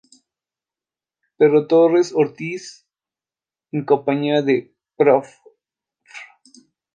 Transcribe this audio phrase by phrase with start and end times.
[1.37, 2.87] Pedro Torres Ortiz,
[3.71, 5.31] en compañía del Profr.